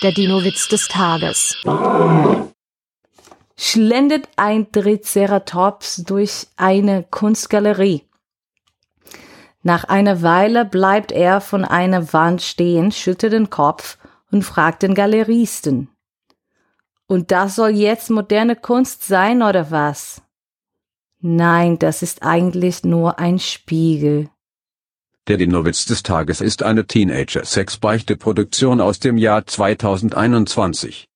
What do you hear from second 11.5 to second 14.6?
einer Wand stehen, schüttelt den Kopf und